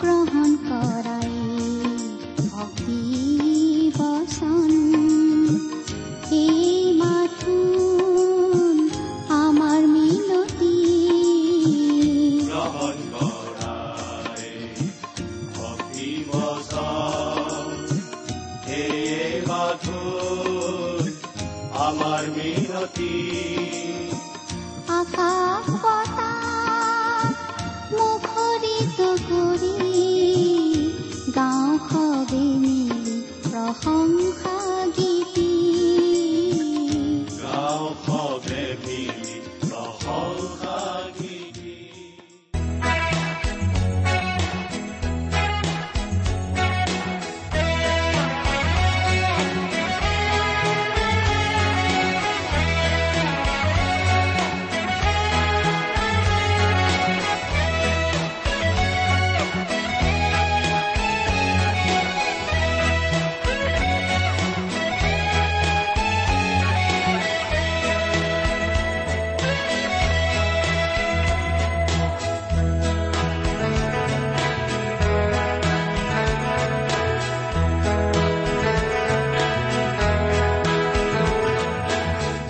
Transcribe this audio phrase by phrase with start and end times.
[0.00, 1.19] গ্ৰহণ কৰাই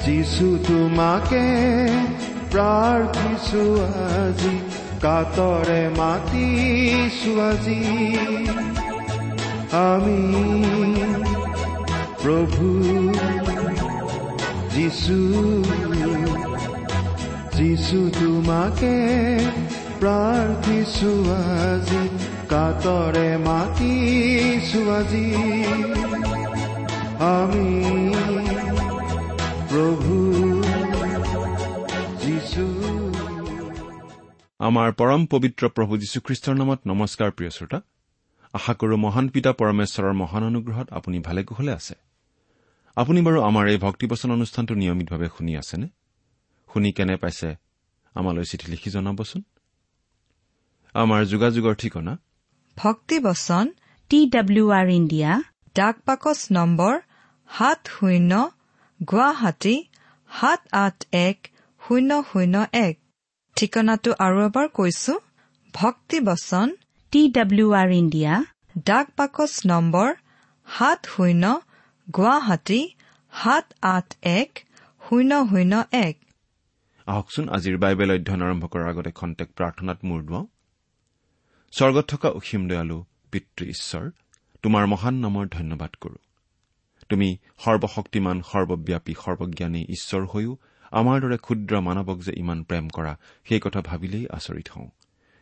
[0.05, 1.43] যিছু তোমাকে
[2.51, 3.63] প্ৰাৰ্থিছো
[4.17, 4.55] আজি
[5.01, 7.81] কাতৰে মাতিছো আজি।
[9.89, 10.21] আমি
[12.21, 12.67] প্ৰভু
[14.75, 15.19] যিছু
[17.57, 18.93] যিছু তোমাকে
[20.01, 21.11] প্ৰাৰ্থিছো
[21.67, 22.03] আজি
[22.49, 25.27] কাতৰে মাতিছো আজি।
[27.35, 27.69] আমি
[29.71, 30.15] প্ৰভু
[32.21, 32.63] যিছু
[34.59, 37.81] আমাৰ পৰম পবিত্ৰ প্ৰভু যীশুখ্ৰীষ্টৰ নামত নমস্কাৰ প্ৰিয় শ্ৰোতা।
[38.53, 41.95] আশা কৰো মহান পিতা পৰমেশ্বৰৰ মহান অনুগ্ৰহত আপুনি ভালে কুশলে আছে।
[42.95, 45.87] আপুনি বাৰু আমাৰ এই ভক্তিবচন অনুষ্ঠানটো নিয়মিতভাৱে শুনি আছেনে?
[46.73, 47.55] শুনি কেনে পাইছে
[48.15, 49.41] আমালৈ চিঠি লিখি জনাবচোন।
[50.93, 52.17] আমাৰ যোগাযোগৰ ঠিকনা?
[52.77, 53.65] ভক্তিবচন
[54.09, 55.41] টি ডাব্লিউ আৰ ইণ্ডিয়া
[55.75, 56.99] ডাক পাকচ নম্বৰ
[57.57, 58.51] সাত শূন্য
[59.01, 59.75] গুৱাহাটী
[60.29, 60.97] সাত আঠ
[61.27, 61.37] এক
[61.81, 62.55] শূন্য শূন্য
[62.87, 62.95] এক।
[63.57, 65.13] ঠিকনাটো আৰু এবাৰ কৈছো
[65.73, 66.67] ভক্তিবচন
[67.13, 68.33] টি ডাব্লিউ আৰ ইণ্ডিয়া।
[68.85, 70.09] ডাক পাকচ নম্বৰ
[70.67, 71.43] সাত শূন্য
[72.07, 72.81] গুৱাহাটী
[73.33, 74.07] সাত আঠ
[74.39, 74.51] এক
[75.01, 76.15] শূন্য শূন্য এক।
[77.07, 80.45] আহকচোন আজিৰ বাইবেল অধ্যয়ন আৰম্ভ কৰাৰ আগতে খন্তেক প্ৰাৰ্থনাত মূৰ দুৱাওঁ।
[81.73, 82.97] স্বৰ্গত থকা অসীম দয়ালু
[83.31, 84.05] পিতৃ ঈশ্বৰ
[84.63, 86.17] তোমাৰ মহান নামৰ ধন্যবাদ কৰো।
[87.11, 87.29] তুমি
[87.59, 90.53] সৰ্বশক্তিমান সৰ্বব্যাপী সৰ্বজ্ঞানী ঈশ্বৰ হৈও
[90.91, 93.13] আমাৰ দৰে ক্ষুদ্ৰ মানৱক যে ইমান প্ৰেম কৰা
[93.49, 94.89] সেই কথা ভাবিলেই আচৰিত হওঁ।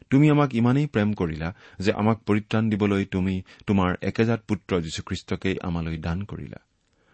[0.10, 5.98] তুমি আমাক ইমানেই প্ৰেম কৰিলা যে আমাক পৰিত্ৰাণ দিবলৈ তুমি তোমাৰ একেজাত পুত্ৰ যীশুখ্ৰীষ্টকেই আমালৈ
[5.98, 6.60] দান কৰিলা।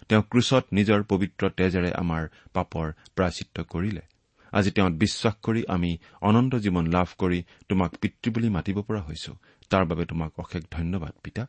[0.09, 4.01] তেওঁ ক্ৰুচত নিজৰ পবিত্ৰ তেজেৰে আমাৰ পাপৰ প্ৰাচিত্য কৰিলে।
[4.51, 9.35] আজি তেওঁত বিশ্বাস কৰি আমি অনন্ত জীৱন লাভ কৰি তোমাক পিতৃ বুলি মাতিব পৰা হৈছো।
[9.69, 11.47] তাৰ বাবে তোমাক অশেষ ধন্যবাদ পিতা।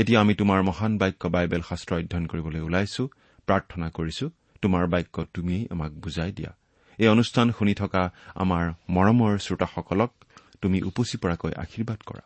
[0.00, 3.02] এতিয়া আমি তোমাৰ মহান বাক্য বাইবেল শাস্ত্ৰ অধ্যয়ন কৰিবলৈ ওলাইছো
[3.46, 4.26] প্ৰাৰ্থনা কৰিছো
[4.62, 6.52] তোমাৰ বাক্য তুমিয়েই আমাক বুজাই দিয়া।
[6.98, 8.02] এই অনুষ্ঠান শুনি থকা
[8.34, 10.10] আমাৰ মৰমৰ শ্ৰোতাসকলক
[10.62, 12.24] তুমি উপচি পৰাকৈ আশীৰ্বাদ কৰা।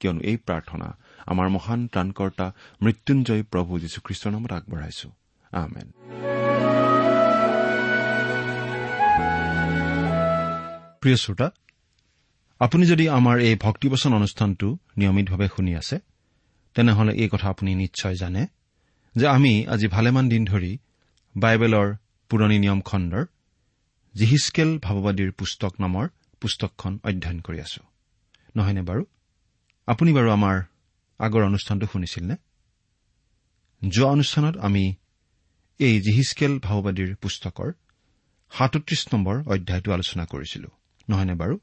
[0.00, 0.88] কিয়নো এই প্ৰাৰ্থনা
[1.26, 2.46] আমাৰ মহান ত্ৰাণকৰ্তা
[2.82, 5.08] মৃত্যুঞ্জয় প্ৰভু যীশুখ্ৰীষ্টৰ নামত আগবঢ়াইছো।
[11.00, 11.48] প্ৰিয় শ্ৰোতা
[12.60, 15.98] আপুনি যদি আমাৰ এই ভক্তিবচন অনুষ্ঠানটো নিয়মিতভাৱে শুনি আছে
[16.74, 18.46] তেনেহলে এই কথা আপুনি নিশ্চয় জানে
[19.16, 20.78] যে আমি আজি ভালেমান দিন ধৰি
[21.36, 21.94] বাইবেলৰ
[22.28, 23.24] পুৰণি নিয়ম খণ্ডৰ
[24.14, 26.08] জিহিচকেল ভাৱবাদীৰ পুস্তক নামৰ
[26.40, 27.82] পুস্তকখন অধ্যয়ন কৰি আছো।
[28.56, 29.04] নহয়নে বাৰু?
[29.86, 30.56] আপুনি বাৰু আমাৰ
[31.18, 32.36] আগৰ অনুষ্ঠানটো শুনিছিল নে
[33.88, 34.94] যোৱা অনুষ্ঠানত আমি
[35.78, 37.72] এই জিহিচকেল ভাৱবাদীৰ পুস্তকৰ
[38.50, 40.68] সাতত্ৰিশ নম্বৰ অধ্যায়টো আলোচনা কৰিছিলো।
[41.10, 41.58] নহয়নে বাৰু?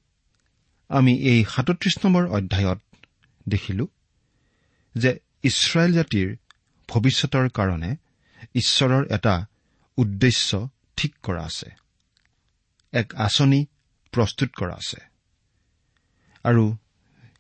[0.90, 2.80] আমি এই সাতত্ৰিশ নম্বৰ অধ্যায়ত
[3.50, 3.88] দেখিলো
[4.96, 5.12] যে
[5.44, 6.28] ইছৰাইল জাতিৰ
[6.90, 7.92] ভৱিষ্যতৰ কাৰণে
[8.56, 9.36] ঈশ্বৰৰ এটা
[9.98, 11.70] উদ্দেশ্য ঠিক কৰা আছে।
[12.94, 13.60] এক আঁচনি
[14.14, 15.00] প্ৰস্তুত কৰা আছে।
[16.46, 16.66] আৰু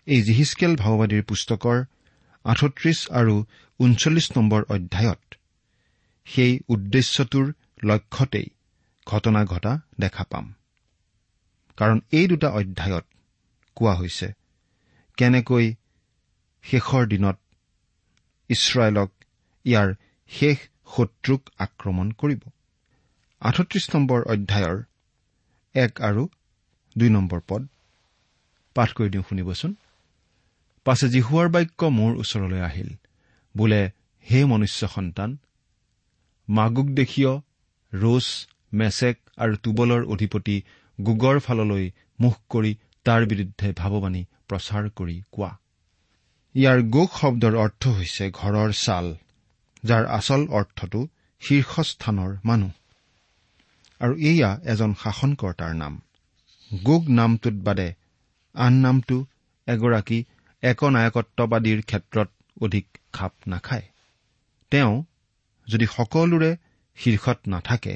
[0.07, 1.77] এই জিহিচকেল ভাওবাদীৰ পুস্তকৰ
[2.45, 3.35] আঠত্ৰিশ আৰু
[3.79, 5.23] ঊনচল্লিছ নম্বৰ অধ্যায়ত
[6.27, 7.45] সেই উদ্দেশ্যটোৰ
[7.83, 8.47] লক্ষ্যতেই
[9.07, 10.45] ঘটনা ঘটা দেখা পাম।
[11.77, 13.05] কাৰণ এই দুটা অধ্যায়ত
[13.77, 14.27] কোৱা হৈছে
[15.17, 15.65] কেনেকৈ
[16.63, 17.37] শেষৰ দিনত
[18.49, 19.09] ইছৰাইলক
[19.65, 19.89] ইয়াৰ
[20.31, 20.57] শেষ
[20.95, 22.41] শত্ৰুক আক্ৰমণ কৰিব।
[23.41, 24.77] আঠত্ৰিশ নম্বৰ অধ্যায়ৰ
[25.75, 26.23] এক আৰু
[26.95, 27.61] দুই নম্বৰ পদ।
[28.75, 29.71] পাঠ কৰি দিওঁ শুনিবচোন।
[30.85, 32.89] পাছে জিহুৱাৰ বাক্য মোৰ ওচৰলৈ আহিল।
[33.55, 33.81] বোলে
[34.25, 35.37] হে মনুষ্য সন্তান
[36.47, 37.31] মাগুক দেশীয়
[37.93, 38.27] ৰোচ
[38.73, 40.57] মেচেক আৰু টুবলৰ অধিপতি
[40.99, 41.85] গোগৰ ফাললৈ
[42.19, 42.71] মুখ কৰি
[43.05, 45.51] তাৰ বিৰুদ্ধে ভাৱবাণী প্ৰচাৰ কৰি কোৱা।
[46.55, 49.07] ইয়াৰ গোক শব্দৰ অৰ্থ হৈছে ঘৰৰ ছাল
[49.83, 51.01] যাৰ আচল অৰ্থটো
[51.41, 52.71] শীৰ্ষস্থানৰ মানুহ।
[54.01, 55.93] আৰু এয়া এজন শাসনকৰ্তাৰ নাম।
[56.71, 57.89] গোগ নামটোত বাদে
[58.55, 59.17] আন নামটো
[59.67, 60.19] এগৰাকী
[60.63, 62.29] একনায়কত্ববাদীৰ ক্ষেত্ৰত
[62.61, 63.85] অধিক খাপ নাখায়।
[64.71, 64.93] তেওঁ
[65.67, 66.51] যদি সকলোৰে
[66.97, 67.95] শীৰ্ষত নাথাকে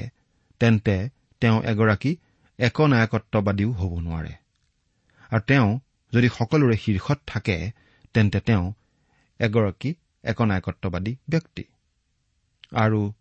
[0.60, 0.96] তেন্তে
[1.42, 2.16] তেওঁ এগৰাকী
[2.58, 4.34] একনায়কত্ববাদীও হ'ব নোৱাৰে।
[5.32, 5.68] আৰু তেওঁ
[6.12, 7.56] যদি সকলোৰে শীৰ্ষত থাকে
[8.14, 8.72] তেন্তে তেওঁ
[9.40, 11.64] এগৰাকী একনায়কত্ববাদী ব্যক্তি।
[12.72, 13.12] আৰু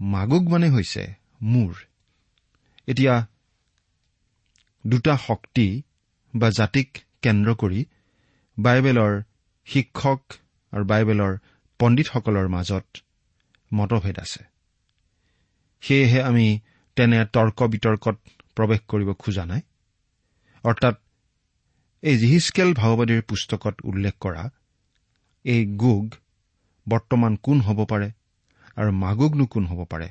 [0.00, 1.72] মাগুক মানে হৈছে মূৰ।
[2.86, 3.26] এতিয়া
[4.86, 5.82] দুটা শক্তি
[6.34, 6.88] বা জাতিক
[7.22, 7.80] কেন্দ্ৰ কৰি
[8.58, 9.12] বাইবেলৰ
[9.66, 10.20] শিক্ষক
[10.72, 11.32] আৰু বাইবেলৰ
[11.78, 12.86] পণ্ডিতসকলৰ মাজত
[13.74, 14.42] মতভেদ আছে।
[15.80, 16.46] সেয়েহে আমি
[16.96, 18.16] তেনে তৰ্ক বিতৰ্কত
[18.56, 19.60] প্ৰৱেশ কৰিব খোজা নাই।
[20.64, 20.94] অৰ্থাৎ
[22.02, 24.50] এই জিহিচকেল ভাওবাদীৰ পুস্তকত উল্লেখ কৰা
[25.44, 26.06] এই গোগ
[26.88, 28.08] বৰ্তমান কোন হ'ব পাৰে
[28.76, 30.08] আৰু মাগুগনো কোন হ'ব পাৰে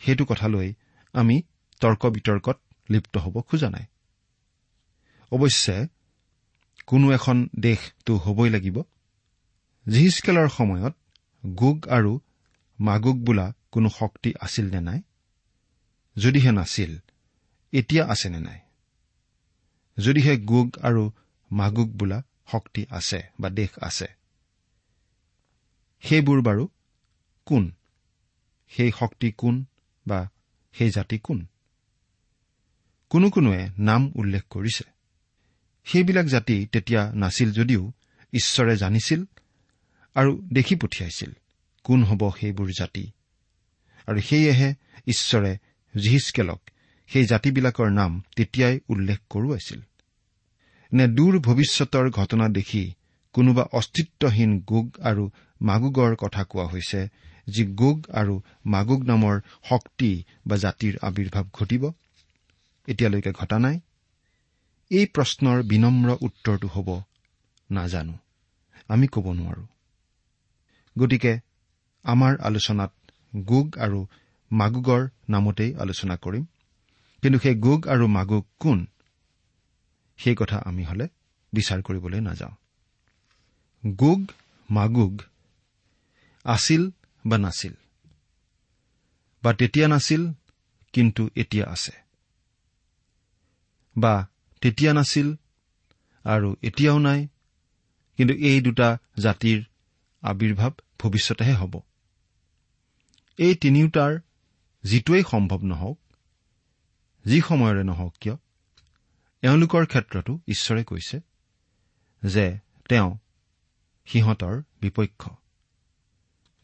[0.00, 0.68] সেইটো কথালৈ
[1.14, 1.36] আমি
[1.80, 2.58] তৰ্ক বিতৰ্কত
[2.90, 3.86] লিপ্ত হ'ব খোজা নাই।
[5.32, 5.76] অৱশ্যে
[6.86, 8.82] কোনো এখন দেশটো হ'বই লাগিব।
[9.86, 10.94] জিহিচকেলৰ সময়ত
[11.46, 12.12] গোগ আৰু
[12.80, 15.00] মাগুগ বোলা কোনো শক্তি আছিল নে নাই?
[16.16, 16.92] যদিহে নাছিল
[17.72, 18.60] এতিয়া আছে নে নাই?
[19.98, 21.10] যদিহে গোগ আৰু
[21.52, 22.22] মাগুগ বোলা
[22.52, 24.06] শক্তি আছে বা দেশ আছে।
[26.00, 26.68] সেইবোৰ বাৰু
[27.44, 27.72] কোন?
[28.68, 29.64] সেই শক্তি কোন
[30.06, 30.28] বা
[30.72, 31.46] সেই জাতি কোন?
[33.10, 34.84] কোনো কোনোৱে নাম উল্লেখ কৰিছে।
[35.84, 37.92] সেইবিলাক জাতি তেতিয়া নাছিল যদিও
[38.32, 39.24] ঈশ্বৰে জানিছিল
[40.14, 41.32] আৰু দেখি পঠিয়াইছিল
[41.84, 43.10] কোন হ'ব সেইবোৰ জাতি।
[44.06, 44.74] আৰু সেয়েহে
[45.06, 45.58] ঈশ্বৰে
[46.00, 46.60] জিহিচকেলক
[47.06, 49.80] সেই জাতিবিলাকৰ নাম তেতিয়াই উল্লেখ কৰোৱাইছিল।
[50.92, 52.94] নে দূৰ ভৱিষ্যতৰ ঘটনা দেখি
[53.34, 55.30] কোনোবা অস্তিত্বহীন গোগ আৰু
[55.60, 57.00] মাগুগৰ কথা কোৱা হৈছে
[57.48, 58.34] যি গোগ আৰু
[58.66, 61.82] মাগুগ নামৰ শক্তি বা জাতিৰ আৱিৰ্ভাৱ ঘটিব?
[62.88, 63.80] এতিয়ালৈকে ঘটা নাই।
[64.90, 66.88] এই প্ৰশ্নৰ বিনম্ৰ উত্তৰটো হ'ব
[67.70, 68.14] নাজানো।
[68.88, 69.64] আমি ক'ব নোৱাৰো।
[70.98, 71.32] গতিকে
[72.04, 72.92] আমাৰ আলোচনাত
[73.46, 74.06] গোগ আৰু
[74.52, 76.44] মাগুগৰ নামতেই আলোচনা কৰিম।
[77.22, 78.86] কিন্তু সেই গোগ আৰু মাগুগ কোন?
[80.24, 81.08] সেই কথা আমি হলে
[81.52, 82.54] বিচাৰ কৰিবলৈ নাযাওঁ।
[83.86, 84.20] গোগ
[84.70, 85.22] মাগুগ
[86.44, 86.90] আছিল
[87.26, 87.72] বা নাছিল?
[89.42, 90.32] বা তেতিয়া নাছিল
[90.92, 91.92] কিন্তু এতিয়া আছে।
[93.96, 94.26] বা
[94.60, 95.34] তেতিয়া নাছিল
[96.24, 97.28] আৰু এতিয়াও নাই
[98.16, 99.64] কিন্তু এই দুটা জাতিৰ
[100.22, 101.80] আৱিৰ্ভাৱ ভৱিষ্যতেহে হ'ব।
[103.38, 104.20] এই তিনিওটাৰ
[104.84, 105.98] যিটোৱেই সম্ভৱ নহওক
[107.26, 108.36] যি সময়ৰে নহওক কিয়?
[109.42, 111.20] এওঁলোকৰ ক্ষেত্ৰতো ঈশ্বৰে কৈছে
[112.26, 112.58] যে
[112.88, 113.18] তেওঁ
[114.06, 115.30] সিহঁতৰ বিপক্ষ।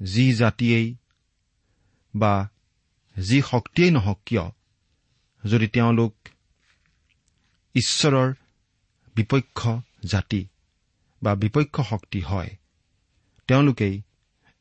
[0.03, 0.97] যি জাতিয়েই
[2.17, 2.49] বা
[3.17, 4.51] যি শক্তিয়েই নহওক কিয়
[5.51, 6.15] যদি তেওঁলোক
[7.75, 8.35] ঈশ্বৰৰ
[9.15, 9.69] বিপক্ষ
[10.05, 10.49] জাতি
[11.23, 12.57] বা বিপক্ষ শক্তি হয়
[13.47, 14.03] তেওঁলোকেই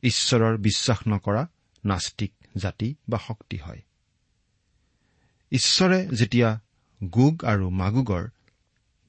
[0.02, 1.46] ঈশ্বৰৰ বিশ্বাস নকৰা
[1.84, 3.82] নাস্তিক জাতি বা শক্তি হয়।
[5.50, 6.60] ঈশ্বৰে যেতিয়া
[7.04, 8.28] গোগ আৰু মাগুগৰ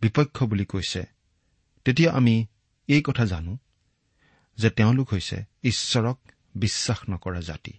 [0.01, 1.05] বিপক্ষ বুলি কৈছে।
[1.86, 2.46] তেতিয়া আমি
[2.88, 3.58] এই কথা জানো
[4.58, 6.19] যে তেওঁলোক হৈছে ঈশ্বৰক
[6.55, 7.74] বিশ্বাস নকৰা জাতি।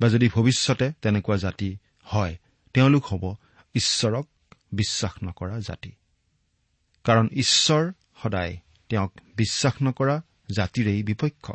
[0.00, 2.36] বা যদি ভৱিষ্যতে তেনেকুৱা জাতি হয়
[2.74, 3.34] তেওঁলোক হ'ব
[3.74, 4.28] ঈশ্বৰক
[4.72, 5.92] বিশ্বাস নকৰা জাতি।
[7.04, 8.56] কাৰণ ঈশ্বৰ সদায়
[8.88, 10.22] তেওঁক বিশ্বাস নকৰা
[10.56, 11.52] জাতিৰেই বিপক্ষ।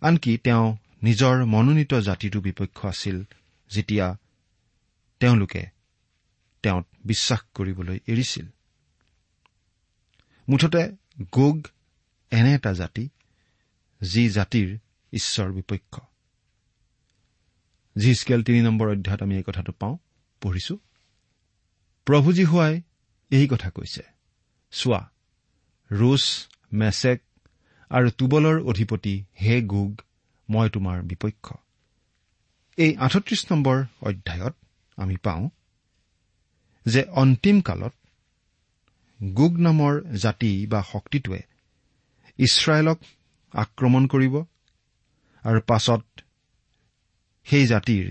[0.00, 3.24] আনকি তেওঁ নিজৰ মনোনীত জাতিটো বিপক্ষ আছিল
[3.70, 4.16] যেতিয়া
[5.20, 5.77] তেওঁলোকে
[6.62, 8.46] তেওঁত বিশ্বাস কৰিবলৈ এৰিছিল।
[10.48, 10.96] মুঠতে
[11.32, 11.66] গোগ
[12.30, 13.08] এনে এটা জাতি
[14.02, 14.78] যি জাতিৰ
[15.12, 16.00] ঈশ্বৰ বিপক্ষ।
[17.98, 19.96] জি স্কেল তিনি নম্বৰ অধ্যায়ত আমি এই কথাটো পাওঁ
[20.40, 20.78] পঢ়িছো।
[22.04, 22.82] প্ৰভুজী হোৱাই
[23.30, 24.02] এই কথা কৈছে
[24.70, 25.10] চোৱা
[25.90, 27.22] ৰুছ মেছেক
[27.90, 30.00] আৰু তুবলৰ অধিপতি হে গোগ
[30.50, 31.54] মই তোমাৰ বিপক্ষ।
[32.76, 34.54] এই আঠত্ৰিশ নম্বৰ অধ্যায়ত
[34.96, 35.50] আমি পাওঁ
[36.88, 37.94] যে অন্তিম কালত
[39.20, 41.40] গোগ নামৰ জাতি বা শক্তিটোৱে
[42.38, 42.98] ইছৰাইলক
[43.54, 44.34] আক্ৰমণ কৰিব
[45.42, 46.02] আৰু পাছত
[47.46, 48.04] সেই জাতিৰ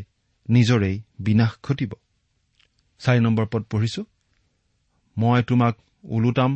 [0.50, 1.92] নিজৰেই বিনাশ ঘটিব।
[3.02, 4.02] চাৰি নম্বৰ পদ পঢ়িছো।
[5.18, 5.76] মই তোমাক
[6.10, 6.52] ওলোটাম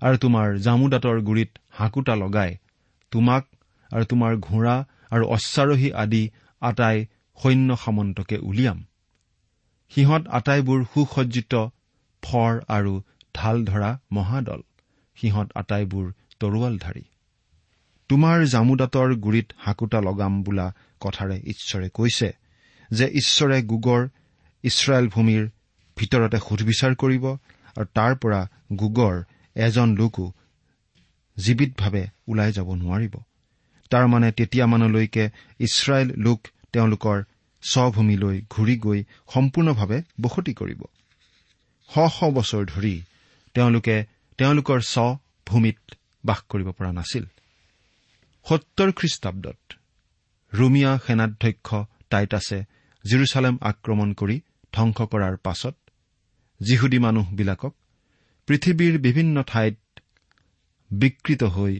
[0.00, 2.50] আৰু তোমাৰ জামুদাঁতৰ গুৰিত হাঁকোটা লগাই
[3.12, 3.44] তোমাক
[3.90, 4.76] আৰু তোমাৰ ঘোঁৰা
[5.10, 6.22] আৰু অশ্বাৰোহী আদি
[6.62, 6.96] আটাই
[7.38, 8.78] সৈন্য সামন্তকে উলিয়াম।
[9.92, 11.52] সিহঁত আটাইবোৰ সুসজ্জিত
[12.22, 12.94] ফৰ আৰু
[13.34, 14.60] ঢাল ধৰা মহাদল।
[15.18, 16.06] সিহঁত আটাইবোৰ
[16.40, 17.04] তৰোৱালধাৰী।
[18.10, 20.66] তোমাৰ জামুদাঁতৰ গুৰিত হাঁকোটা লগাম বোলা
[21.00, 22.28] কথাৰে ঈশ্বৰে কৈছে
[22.90, 24.02] যে ঈশ্বৰে গোগৰ
[24.64, 25.42] ইছৰাইল ভূমিৰ
[25.96, 27.24] ভিতৰতে সুধবিচাৰ কৰিব
[27.76, 28.40] আৰু তাৰ পৰা
[28.72, 29.16] গোগৰ
[29.56, 30.26] এজন লোকো
[31.36, 33.14] জীৱিতভাৱে ওলাই যাব নোৱাৰিব।
[33.90, 35.24] তাৰমানে তেতিয়ামানলৈকে
[35.60, 36.40] ইছৰাইল লোক
[36.72, 37.18] তেওঁলোকৰ
[37.72, 39.00] স্বভূমিলৈ ঘূৰি গৈ
[39.34, 40.80] সম্পূৰ্ণভাৱে বসতি কৰিব।
[41.90, 42.94] শ শ বছৰ ধৰি
[43.54, 43.96] তেওঁলোকে
[44.38, 45.80] তেওঁলোকৰ স্বভূমিত
[46.24, 47.24] বাস কৰিব পৰা নাছিল।
[48.46, 49.60] সত্তৰ খ্ৰীষ্টাব্দত
[50.52, 51.68] ৰোমিয়া সেনাধ্যক্ষ
[52.10, 52.58] টাইটাছে
[53.04, 54.36] জিৰচালেম আক্ৰমণ কৰি
[54.72, 55.74] ধ্বংস কৰাৰ পাছত
[56.60, 57.72] যিহুদী মানুহবিলাকক
[58.48, 59.76] পৃথিৱীৰ বিভিন্ন ঠাইত
[60.90, 61.74] বিকৃত হৈ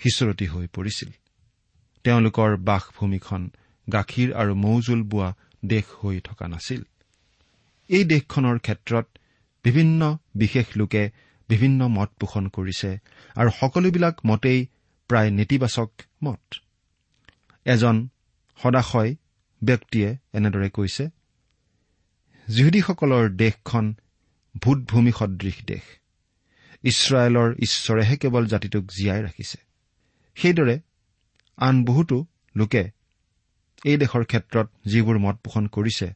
[0.00, 1.10] সিঁচৰতি হৈ পৰিছিল।
[2.04, 3.42] তেওঁলোকৰ বাসভূমিখন
[3.92, 5.34] গাখীৰ আৰু মৌজোল বোৱা
[5.64, 6.82] দেশ হৈ থকা নাছিল।
[7.88, 9.06] এই দেশখনৰ ক্ষেত্ৰত
[9.64, 11.10] বিভিন্ন বিশেষ লোকে
[11.48, 12.98] বিভিন্ন মত পোষণ কৰিছে
[13.34, 14.66] আৰু সকলোবিলাক মতেই
[15.08, 15.90] প্ৰায় নেতিবাচক
[16.22, 16.54] মত।
[17.64, 18.08] এজন
[18.62, 19.14] সদাশয়
[19.64, 21.08] ব্যক্তিয়ে এনেদৰে কৈছে
[22.48, 23.94] যিহুদীসকলৰ দেশখন
[24.56, 25.84] ভূতভূমি সদৃশ দেশ।
[26.82, 29.58] ইছৰাইলৰ ঈশ্বৰেহে কেৱল জাতিটোক জীয়াই ৰাখিছে।
[30.34, 30.80] সেইদৰে
[31.56, 32.90] আন বহুতো লোকে
[33.84, 36.08] এই দেশৰ ক্ষেত্ৰত যিবোৰ মত পোষণ কৰিছে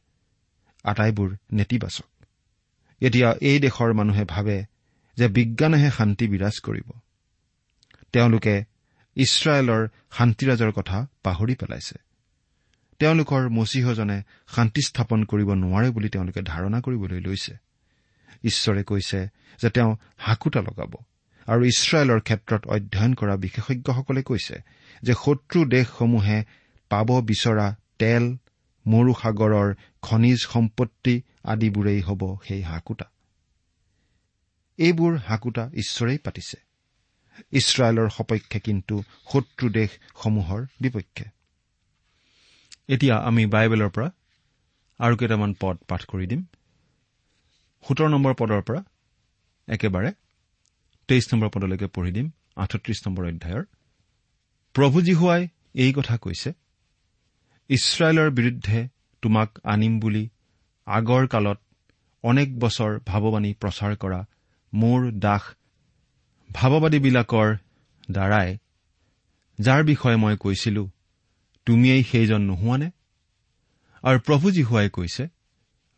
[0.83, 2.25] আটাইবোৰ নেতিবাচক।
[3.01, 4.65] এতিয়া এই দেশৰ মানুহে ভাবে
[5.17, 6.87] যে বিজ্ঞানেহে শান্তি বিৰাজ কৰিব।
[8.13, 8.63] তেওঁলোকে
[9.15, 11.95] ইছৰাইলৰ শান্তিৰাজৰ কথা পাহৰি পেলাইছে।
[12.99, 17.53] তেওঁলোকৰ মচীহজনে শান্তি স্থাপন কৰিব নোৱাৰে বুলি তেওঁলোকে ধাৰণা কৰিবলৈ লৈছে।
[18.43, 19.27] ঈশ্বৰে কৈছে
[19.61, 20.93] যে তেওঁ হাকোটা লগাব
[21.47, 24.55] আৰু ইছৰাইলৰ ক্ষেত্ৰত অধ্যয়ন কৰা বিশেষজ্ঞসকলে কৈছে
[25.03, 26.43] যে শত্ৰু দেশসমূহে
[26.89, 28.37] পাব বিচৰা তেল
[28.85, 33.05] মৰু সাগৰৰ খনিজ সম্পত্তি আদিবোৰেই হ'ব সেই হাকোটা।
[34.77, 36.57] এইবোৰ হাকোটা ঈশ্বৰেই পাতিছে।
[37.51, 39.03] ইছৰাইলৰ সপক্ষে কিন্তু
[39.33, 41.25] শত্ৰু দেশসমূহৰ বিপক্ষে।
[42.87, 44.09] এতিয়া আমি বাইবেলৰ পৰা
[44.99, 46.45] আৰু কেইটামান পদ পাঠ কৰি দিম।
[47.87, 48.83] সোতৰ নম্বৰ পদৰ পৰা
[49.67, 50.11] একেবাৰে
[51.07, 53.63] তেইছ নম্বৰ পদলৈকে পঢ়ি দিম আঠত্ৰিশ নম্বৰ অধ্যায়ৰ।
[54.73, 56.53] প্ৰভু জীহুৱাই এই কথা কৈছে
[57.69, 58.87] ইছৰাইলৰ বিৰুদ্ধে
[59.21, 60.29] তোমাক আনিম বুলি
[60.87, 61.59] আগৰ কালত
[62.23, 64.25] অনেক বছৰ ভাৱবাণী প্ৰচাৰ কৰা
[64.73, 65.41] মোৰ দাস
[66.53, 67.57] ভাৱবাদীবিলাকৰ
[68.11, 68.57] দ্বাৰাই
[69.59, 70.89] যাৰ বিষয়ে মই কৈছিলো
[71.65, 72.91] তুমিয়েই সেইজন নোহোৱানে?
[74.03, 75.23] আৰু প্ৰভু যীশুৱাই কৈছে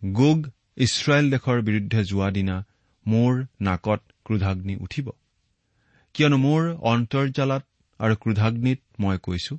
[0.05, 0.39] গোগ
[0.77, 2.65] ইছৰাইল দেশৰ বিৰুদ্ধে যোৱা দিনা
[3.07, 5.09] মোৰ নাকত ক্ৰোধাগ্নি উঠিব।
[6.13, 7.63] কিয়নো মোৰ অন্তৰ্জালাত
[7.99, 9.57] আৰু ক্ৰোধাগ্নিত মই কৈছো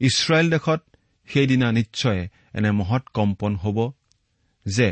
[0.00, 0.95] ইছৰাইল দেশত
[1.28, 2.20] সেইদিনা নিশ্চয়
[2.54, 3.78] এনে মহৎ কম্পন হ'ব
[4.66, 4.88] যে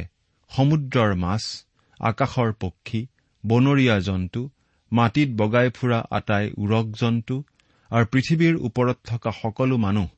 [0.51, 1.43] সমুদ্ৰৰ মাছ
[2.01, 3.01] আকাশৰ পক্ষী
[3.45, 4.41] বনৰীয়া জন্তু
[4.93, 7.37] মাটিত বগাই ফুৰা আটাই উৰক জন্তু
[7.91, 10.09] আৰু পৃথিৱীৰ ওপৰত থকা সকলো মানুহ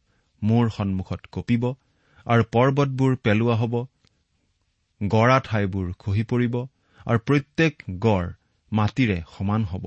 [0.43, 1.65] মোৰ সন্মুখত কঁপিব
[2.27, 3.75] আৰু পৰ্বতবোৰ পেলোৱা হ'ব
[5.01, 6.55] গড়া ঠাইবোৰ খহি পৰিব
[7.07, 8.29] আৰু প্ৰত্যেক গড়
[8.73, 9.85] মাটিৰে সমান হ'ব।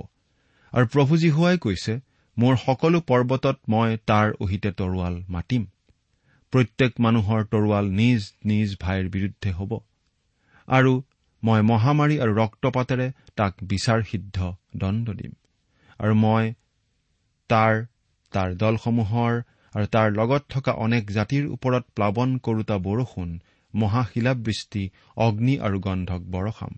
[0.74, 1.94] আৰু প্ৰভু যীশুৱাই কৈছে
[2.38, 5.66] মোৰ সকলো পৰ্বতত মই তাৰ অহিতে তৰোৱাল মাতিম।
[6.54, 9.72] প্ৰত্যেক মানুহৰ তৰোৱাল নিজ নিজ ভাইৰ বিৰুদ্ধে হ'ব।
[10.68, 10.94] আৰু
[11.44, 14.38] মই মহামাৰী আৰু ৰক্তপাতেৰে তাক বিচাৰ সিদ্ধ
[14.76, 15.34] দণ্ড দিম।
[16.00, 16.54] আৰু মই
[17.50, 17.86] তাৰ
[18.34, 19.34] তাৰ দলসমূহৰ
[19.74, 23.30] আৰু তাৰ লগত থকা অনেক জাতিৰ ওপৰত প্লাৱন কৰোতা বৰষুণ
[23.74, 24.84] মহাশিলাবৃষ্টি
[25.18, 26.74] অগ্নি আৰু গন্ধক বৰষাম।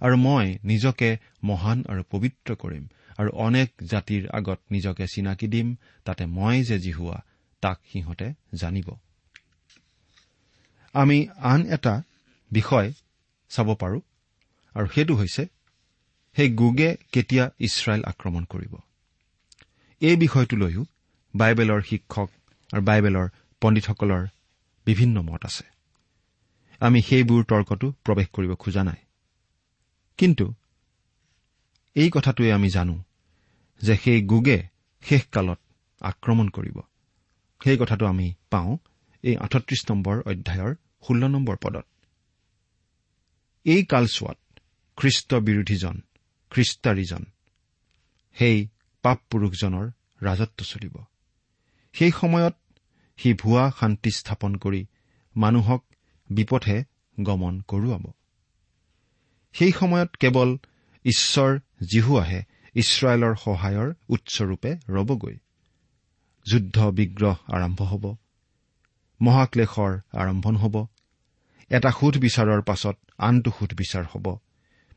[0.00, 1.10] আৰু মই নিজকে
[1.42, 2.84] মহান আৰু পবিত্ৰ কৰিম
[3.18, 7.18] আৰু অনেক জাতিৰ আগত নিজকে চিনাকি দিম তাতে মই যে জিহুৱা
[7.62, 8.88] তাক সিহঁতে জানিব।
[10.96, 11.94] আমি আন এটা
[12.50, 12.88] বিষয়
[13.50, 13.98] চাব পাৰো
[14.74, 15.42] আৰু সেইটো হৈছে
[16.36, 18.72] সেই গোগে কেতিয়া ইছৰাইল আক্ৰমণ কৰিব।
[20.00, 20.82] এই বিষয়টোলৈও
[21.34, 22.28] বাইবেলৰ শিক্ষক
[22.70, 23.26] আৰু বাইবেলৰ
[23.62, 24.22] পণ্ডিতসকলৰ
[24.86, 25.66] বিভিন্ন মত আছে।
[26.80, 29.00] আমি সেইবোৰ তৰ্কতো প্ৰৱেশ কৰিব খোজা নাই।
[30.18, 30.46] কিন্তু
[31.96, 32.96] এই কথাটোৱে আমি জানো
[33.80, 34.58] যে সেই গোগে
[35.04, 35.58] শেষকালত
[36.00, 36.76] আক্ৰমণ কৰিব।
[37.60, 38.72] সেই কথাটো আমি পাওঁ
[39.24, 41.86] এই আঠত্ৰিশ নম্বৰ অধ্যায়ৰ ষোল্ল নম্বৰ পদত।
[43.64, 44.60] এই কালচোৱাত
[44.96, 46.00] খ্ৰীষ্ট বিৰোধীজন
[46.50, 47.24] খ্ৰীষ্টাৰীজন
[48.34, 48.68] সেই
[49.02, 49.90] পাপ পুৰুষজনৰ
[50.22, 51.04] ৰাজত্ব চলিব।
[51.92, 52.54] সেই সময়ত
[53.16, 54.86] সি ভুৱা শান্তি স্থাপন কৰি
[55.36, 55.84] মানুহক
[56.30, 56.84] বিপথে
[57.20, 58.10] গমন কৰোৱাব।
[59.52, 60.58] সেই সময়ত কেৱল
[61.04, 62.42] ঈশ্বৰ জীহুৱাহে
[62.74, 65.36] ইছৰাইলৰ সহায়ৰ উৎসৰূপে ৰবগৈ।
[66.46, 68.16] যুদ্ধ বিগ্ৰহ আৰম্ভ হ'ব।
[69.20, 70.86] মহাক্লেশৰ আৰম্ভণ হ'ব।
[71.70, 74.26] এটা সোধ বিচাৰৰ পাছত আনটো সোধ বিচাৰ হ'ব।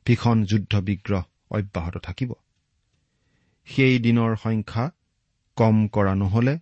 [0.06, 2.34] ভীষণ যুদ্ধ বিগ্ৰহ অব্যাহত থাকিব।
[3.68, 4.92] সেই দিনৰ সংখ্যা
[5.58, 6.60] কম কৰা নহলে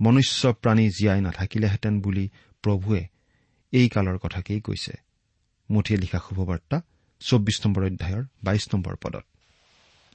[0.00, 2.30] মনুষ্য প্ৰাণী জীয়াই নাথাকিলেহেঁতেন বুলি
[2.62, 3.02] প্ৰভুৱে
[3.72, 4.94] এই কালৰ কথাকেই কৈছে।
[5.70, 6.82] মুঠিয়ে লিখা শুভবাৰ্তা
[7.20, 9.24] চৌব্বিছ নম্বৰ অধ্যায়ৰ বাইশ নম্বৰ পদত।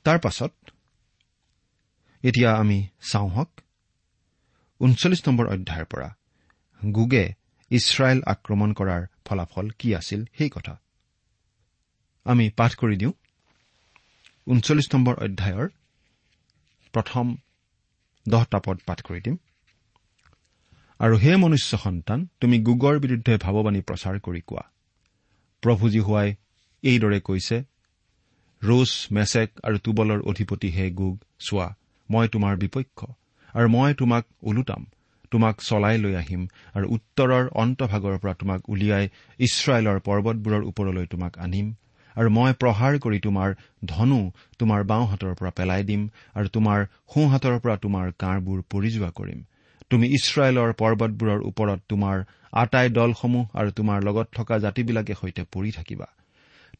[0.03, 0.51] তাৰ পাছত
[2.23, 3.51] এতিয়া আমি চাওঁ হওক।
[4.79, 6.09] ঊনচল্লিছ নম্বৰ অধ্যায়ৰ পৰা
[6.91, 7.33] গোগে
[7.71, 10.81] ইছৰাইল আক্ৰমণ কৰাৰ ফলাফল কি আছিল সেই কথা।
[12.23, 13.13] আমি পাঠ কৰি দিওঁ।
[14.47, 15.69] ঊনচল্লিছ নম্বৰ অধ্যায়ৰ
[16.93, 17.35] প্ৰথম
[18.29, 19.37] দহটা পদ পাঠ কৰি দিম।
[20.99, 24.63] আৰু হে মনুষ্য সন্তান তুমি গোগৰ বিৰুদ্ধে ভাৱবাণী প্ৰচাৰ কৰি কোৱা।
[25.61, 26.35] প্ৰভুজী হোৱাই
[26.83, 27.63] এইদৰে কৈছে
[28.63, 31.75] ৰোচ মেচেক আৰু তুবলৰ অধিপতি হে গোগ চোৱা
[32.09, 33.05] মই তোমাৰ বিপক্ষ
[33.53, 34.85] আৰু মই তোমাক ওলোটাম।
[35.31, 36.41] তোমাক চলাই লৈ আহিম
[36.73, 39.05] আৰু উত্তৰৰ অন্তভাগৰ পৰা তোমাক উলিয়াই
[39.39, 41.73] ইছৰাইলৰ পৰ্বতবোৰৰ ওপৰলৈ তোমাক আনিম
[42.15, 43.49] আৰু মই প্ৰহাৰ কৰি তোমাৰ
[43.85, 44.19] ধনু
[44.59, 46.01] তোমাৰ বাওঁহাতৰ পৰা পেলাই দিম
[46.35, 49.39] আৰু তোমাৰ সোঁহাতৰ পৰা তোমাৰ কাঁড়বোৰ পৰি যোৱা কৰিম।
[49.89, 56.07] তুমি ইছৰাইলৰ পৰ্বতবোৰৰ ওপৰত তোমাৰ আটাই দলসমূহ আৰু তোমাৰ লগত থকা জাতিবিলাকে সৈতে পৰি থাকিবা।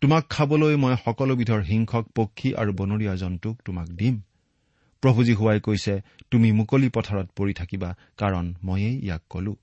[0.01, 4.15] তোমাক খাবলৈ মই সকলোবিধৰ হিংসক পক্ষী আৰু বনৰীয়া জন্তুক তোমাক দিম।
[5.06, 9.56] প্ৰভুজী হোৱাই কৈছে তুমি মুকলি পথাৰত পৰি থাকিবা কাৰণ ময়েই ইয়াক কলো।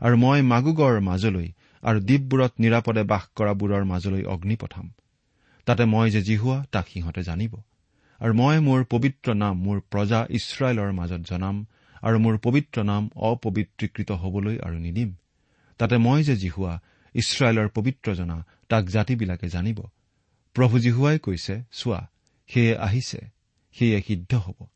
[0.00, 1.52] আৰু মই মাগুগৰ মাজলৈ
[1.82, 4.92] আৰু দ্বীপবোৰত নিৰাপদে বাস কৰাবোৰৰ মাজলৈ অগ্নি পঠাম।
[5.66, 7.56] তাতে মই যে জিহুৱা তাক সিহঁতে জানিব।
[8.20, 11.66] আৰু মই মোৰ পবিত্ৰ নাম মোৰ প্ৰজা ইছৰাইলৰ মাজত জনাম
[12.02, 15.14] আৰু মোৰ পবিত্ৰ নাম অপবিত্ৰীকৃত হবলৈ আৰু নিদিম।
[15.78, 16.80] তাতে মই যে জিহুৱা
[17.14, 19.82] ইছৰাইলৰ পবিত্ৰ জনা তাক জাতিবিলাকে জানিব।
[20.54, 22.08] প্ৰভু জিহুৱাই কৈছে চোৱা
[22.46, 23.20] সেয়ে আহিছে
[23.72, 24.66] সেয়ে সিদ্ধ হ'ব।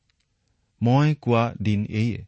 [0.83, 2.21] মই কোৱা দিন এইয়ে।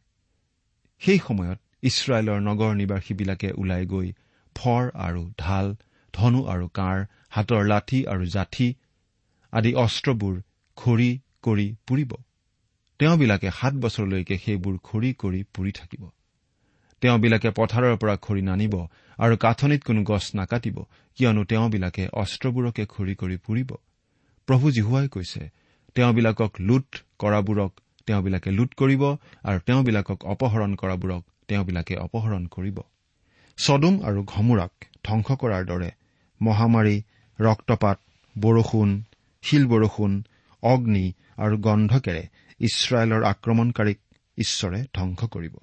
[1.01, 4.07] সেই সময়ত ইছৰাইলৰ নগৰ নিবাসীবিলাকে ওলাই গৈ
[4.55, 5.67] ফৰ আৰু ঢাল
[6.13, 8.67] ধনু আৰু কাঁড় হাতৰ লাঠি আৰু জাঠি
[9.53, 10.35] আদি অস্ত্ৰবোৰ
[10.77, 11.09] খৰি
[11.43, 12.11] কৰি পুৰিব।
[12.99, 16.03] তেওঁবিলাকে সাত বছৰলৈকে সেইবোৰ খৰি কৰি পুৰি থাকিব।
[17.01, 18.73] তেওঁবিলাকে পথাৰৰ পৰা খৰি নানিব
[19.19, 20.77] আৰু কাঠনিত কোনো গছ নাকাটিব
[21.17, 23.69] কিয়নো তেওঁবিলাকে অস্ত্ৰবোৰকে খৰি কৰি পুৰিব।
[24.47, 25.43] প্ৰভু জিহুৱাই কৈছে
[25.95, 26.87] তেওঁবিলাকক লুট
[27.19, 27.71] কৰাবোৰক
[28.09, 29.03] তেওঁবিলাকে লুট কৰিব
[29.43, 32.77] আৰু তেওঁবিলাকক অপহৰণ কৰাবোৰক তেওঁবিলাকে অপহৰণ কৰিব।
[33.57, 35.89] চদুম আৰু ঘমোৰাক ধ্বংস কৰাৰ দৰে
[36.41, 36.95] মহামাৰী
[37.39, 37.97] ৰক্তপাত
[38.35, 38.89] বৰষুণ
[39.43, 40.11] শিল বৰষুণ
[40.63, 41.05] অগ্নি
[41.37, 42.23] আৰু গন্ধকেৰে
[42.59, 43.99] ইছৰাইলৰ আক্ৰমণকাৰীক
[44.37, 45.55] ঈশ্বৰে ধ্বংস কৰিব।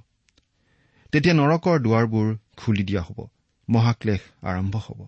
[1.12, 3.18] তেতিয়া নৰকৰ দুৱাৰবোৰ খুলি দিয়া হ'ব
[3.68, 5.00] মহাক্লেশ আৰম্ভ হ'ব।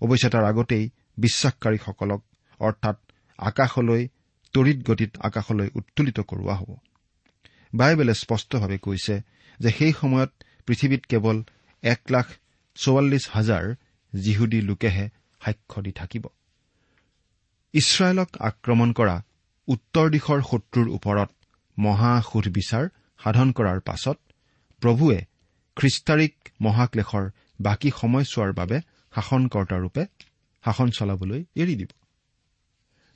[0.00, 0.84] অৱশ্যে তাৰ আগতেই
[1.18, 2.20] বিশ্বাসকাৰীসকলক
[2.60, 2.96] অৰ্থাৎ
[3.38, 4.02] আকাশলৈ
[4.54, 6.70] তৰিত গতিত আকাশলৈ উত্তোলিত কৰোৱা হ'ব।
[7.74, 9.14] বাইবেলে স্পষ্টভাৱে কৈছে
[9.60, 10.30] যে সেই সময়ত
[10.66, 11.36] পৃথিৱীত কেৱল
[11.82, 12.26] এক লাখ
[12.74, 13.64] চৌৱাল্লিছ হাজাৰ
[14.12, 15.06] যিহুদী লোকেহে
[15.40, 16.24] সাক্ষ্য দি থাকিব।
[17.74, 19.16] ইছৰাইলক আক্ৰমণ কৰা
[19.68, 21.30] উত্তৰ দিশৰ শত্ৰুৰ ওপৰত
[21.78, 22.84] মহা সুধবিচাৰ
[23.20, 24.18] সাধন কৰাৰ পাছত
[24.82, 25.18] প্ৰভুৱে
[25.76, 27.24] খ্ৰীষ্টাৰিক মহাক্লেশৰ
[27.60, 28.76] বাকী সময়ছোৱাৰ বাবে
[29.14, 30.02] শাসনকৰ্তাৰূপে
[30.64, 31.90] শাসন চলাবলৈ এৰি দিব।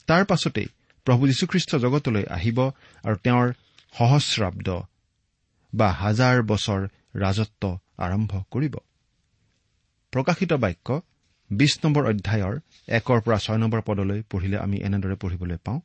[0.09, 0.69] তাৰ পাছতেই
[1.09, 2.59] প্ৰভু যীশুখ্ৰীষ্ট জগতলৈ আহিব
[3.05, 3.53] আৰু তেওঁৰ
[3.95, 4.69] সহস্ৰাব্দ
[5.75, 6.81] বা হাজাৰ বছৰ
[7.17, 8.75] ৰাজত্ব আৰম্ভ কৰিব।
[10.13, 11.01] প্ৰকাশিত বাক্য
[11.51, 12.55] বিশ নম্বৰ অধ্যায়ৰ
[12.89, 15.81] একৰ পৰা ছয় নম্বৰ পদলৈ পঢ়িলে আমি এনেদৰে পঢ়িবলৈ পাওঁ।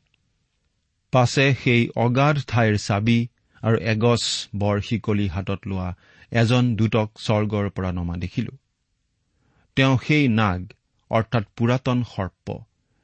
[1.13, 3.19] পাছে সেই অগাধ ঠাইৰ চাবি
[3.63, 4.23] আৰু এগছ
[4.55, 5.89] বৰ শিকলি হাতত লোৱা
[6.31, 8.53] এজন দূতক স্বৰ্গৰ পৰা নমা দেখিলো।
[9.75, 10.61] তেওঁ সেই নাগ
[11.11, 12.47] অৰ্থাৎ পুৰাতন সৰ্প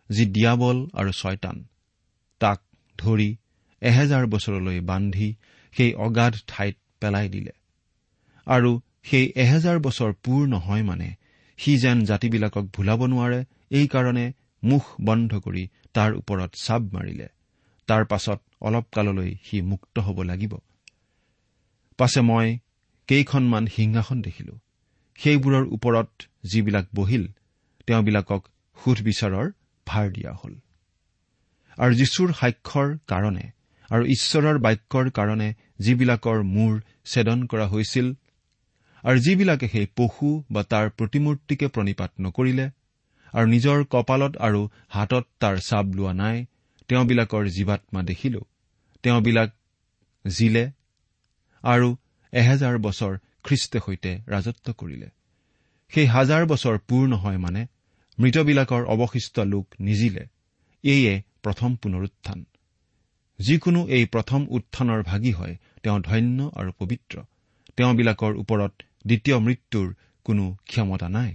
[0.10, 1.66] যি দিয়াবল আৰু ছয়তান।
[2.40, 2.60] তাক
[2.98, 3.30] ধৰি
[3.82, 5.36] এহেজাৰ বছৰলৈ বান্ধি
[5.74, 7.52] সেই অগাধ ঠাইত পেলাই দিলে।
[8.48, 11.10] আৰু সেই এহেজাৰ বছৰ পূৰ নহয় মানে
[11.58, 17.28] সি যেন জাতিবিলাকক ভুলাব নোৱাৰে এইকাৰণে মুখ বন্ধ কৰি তাৰ ওপৰত চাব মাৰিলে।
[17.88, 20.56] তাৰ পাছত অলপ কাললৈ সি মুক্ত হ'ব লাগিব।
[21.98, 22.58] পাছে মই
[23.08, 24.60] কেইখনমান সিংহাসন দেখিলো।
[25.20, 26.10] সেইবোৰৰ ওপৰত
[26.44, 27.28] যিবিলাক বহিল
[27.88, 28.42] তেওঁবিলাকক
[28.84, 29.48] সুধবিচাৰৰ
[29.88, 30.54] ভাৰ দিয়া হল।
[31.80, 33.46] আৰু যীশুৰ সাক্ষৰ কাৰণে
[33.90, 36.74] আৰু ঈশ্বৰৰ বাক্যৰ কাৰণে যিবিলাকৰ মূৰ
[37.06, 38.08] ছেদন কৰা হৈছিল
[39.04, 42.66] আৰু যিবিলাকে সেই পশু বা তাৰ প্ৰতিমূৰ্তিকে প্ৰণিপাত নকৰিলে
[43.34, 46.38] আৰু নিজৰ কপালত আৰু হাতত তাৰ চাপ লোৱা নাই
[46.90, 48.42] তেওঁবিলাকৰ জীৱাত্মা দেখিলো।
[49.04, 49.50] তেওঁবিলাক
[50.26, 50.66] জিলে
[51.64, 51.88] আৰু
[52.34, 53.14] এহেজাৰ বছৰ
[53.44, 55.08] খ্ৰীষ্টে সৈতে ৰাজত্ব কৰিলে।
[55.92, 57.62] সেই হাজাৰ বছৰ পূৰ নহয় মানে
[58.18, 60.24] মৃতবিলাকৰ অৱশিষ্ট লোক নিজিলে।
[60.84, 62.40] এয়ে প্ৰথম পুনৰুত্থান।
[63.40, 67.16] যিকোনো এই প্ৰথম উত্থানৰ ভাগি হয় তেওঁ ধন্য আৰু পবিত্ৰ।
[67.78, 68.74] তেওঁবিলাকৰ ওপৰত
[69.06, 69.88] দ্বিতীয় মৃত্যুৰ
[70.26, 71.32] কোনো ক্ষমতা নাই।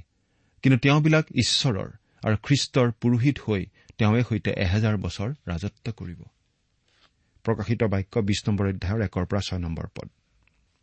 [0.65, 1.89] কিন্তু তেওঁবিলাক ঈশ্বৰৰ
[2.23, 3.63] আৰু খ্ৰীষ্টৰ পুৰোহিত হৈ
[3.99, 6.21] তেওঁৱে সৈতে এহেজাৰ বছৰ ৰাজত্ব কৰিব।
[7.45, 10.09] প্ৰকাশিত বাক্য বিশ নম্বৰ অধ্যায়ৰ একৰ পৰা ছয় নম্বৰ পদ।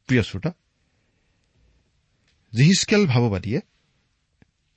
[0.10, 0.52] প্ৰিয় শ্ৰোতা
[2.54, 3.60] জিহিচকেল ভাৱবাদীয়ে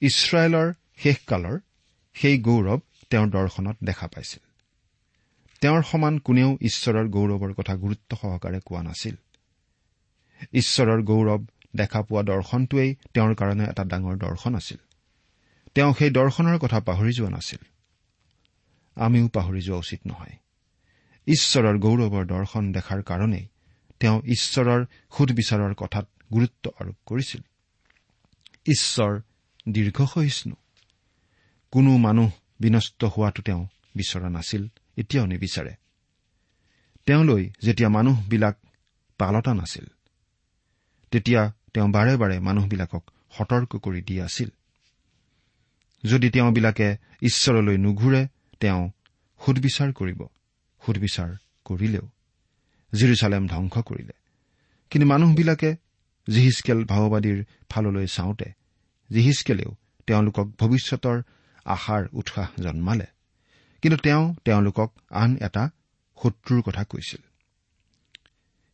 [0.02, 1.57] ইছৰাইলৰ শেষকালৰ
[2.16, 2.80] সেই গৌৰৱ
[3.14, 4.42] তেওঁৰ দৰ্শনত দেখা পাইছিল।
[5.61, 9.14] তেওঁৰ সমান কোনেও ঈশ্বৰৰ গৌৰৱৰ কথা গুৰুত্ব সহকাৰে কোৱা নাছিল।
[10.53, 11.46] ঈশ্বৰৰ গৌৰৱ
[11.77, 14.77] দেখা পোৱা দৰ্শনটোৱেই তেওঁৰ কাৰণে এটা ডাঙৰ দৰ্শন আছিল।
[15.74, 17.59] তেওঁ সেই দৰ্শনৰ কথা পাহৰি যোৱা নাছিল।
[18.96, 20.37] আমিও পাহৰি যোৱা উচিত নহয়।
[21.27, 23.46] ঈশ্বৰৰ গৌৰৱৰ দৰ্শন দেখাৰ কাৰণেই
[24.00, 24.85] তেওঁ ঈশ্বৰৰ
[25.18, 27.40] সুধবিচাৰৰ কথাত গুৰুত্ব আৰোপ কৰিছিল।
[28.66, 29.20] ঈশ্বৰ
[29.68, 30.55] দীৰ্ঘসহিষ্ণু।
[31.70, 32.31] কোনো মানুহ
[32.64, 33.62] বিনষ্ট হোৱাটো তেওঁ
[33.96, 34.62] বিচৰা নাছিল
[34.96, 35.74] এতিয়াও নিবিচাৰে।
[37.07, 38.57] তেওঁলৈ যেতিয়া মানুহবিলাক
[39.20, 39.87] পালতা নাছিল
[41.12, 41.42] তেতিয়া
[41.74, 43.05] তেওঁ বাৰে বাৰে মানুহবিলাকক
[43.37, 44.50] সতৰ্ক কৰি দি আছিল।
[46.05, 46.88] যদি তেওঁবিলাকে
[47.22, 48.22] ঈশ্বৰলৈ নুঘূৰে
[48.61, 48.83] তেওঁ
[49.40, 50.20] সুদবিচাৰ কৰিব
[50.83, 51.31] সুদবিচাৰ
[51.64, 52.07] কৰিলেও
[52.92, 54.16] জিৰচালেম ধ্বংস কৰিলে।
[54.90, 55.70] কিন্তু মানুহবিলাকে
[56.27, 57.38] জিহিচকেল ভাওবাদীৰ
[57.70, 58.48] ফাললৈ চাওঁতে
[59.11, 59.70] জিহিচকেলেও
[60.07, 61.16] তেওঁলোকক ভৱিষ্যতৰ
[61.64, 63.07] আশাৰ উৎসাহ জন্মালে।
[63.83, 65.70] কিন্তু তেওঁ তেওঁলোকক আন এটা
[66.22, 67.20] শত্ৰুৰ কথা কৈছিল।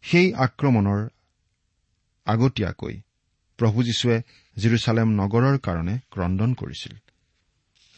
[0.02, 1.08] সেই আক্ৰমণৰ
[2.24, 3.00] আগতীয়াকৈ
[3.56, 4.22] প্ৰভু যীশুৱে
[4.56, 6.96] জিৰচালেম নগৰৰ কাৰণে ক্ৰদন কৰিছিল।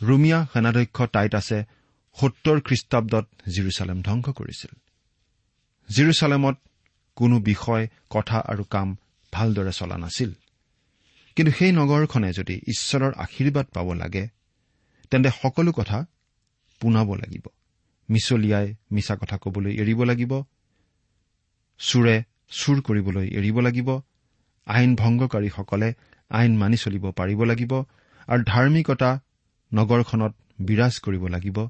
[0.07, 1.65] ৰুমিয়া সেনাধ্যক্ষ টাইটাছে
[2.21, 4.77] সত্তৰ খ্ৰীষ্টাব্দত জিৰচালেম ধ্বংস কৰিছিল।
[5.95, 6.57] জিৰচালেমত
[7.17, 8.97] কোনো বিষয় কথা আৰু কাম
[9.33, 10.33] ভালদৰে চলা নাছিল।
[11.37, 14.29] কিন্তু সেই নগৰখনে যদি ঈশ্বৰৰ আশীৰ্বাদ পাব লাগে
[15.13, 16.07] তেন্তে সকলো কথা
[16.81, 17.45] পোনাব লাগিব।
[18.11, 20.33] মিছলিয়াই মিছা কথা কবলৈ এৰিব লাগিব।
[21.79, 24.01] চোৰে চুৰ কৰিবলৈ এৰিব লাগিব।
[24.67, 25.95] আইন ভংগকাৰীসকলে
[26.31, 27.73] আইন মানি চলিব পাৰিব লাগিব
[28.27, 29.21] আৰু ধাৰ্মিকতা
[29.75, 31.69] নগৰখনত বিৰাজ কৰিব লাগিব।